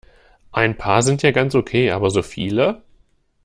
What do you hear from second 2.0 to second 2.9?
so viele?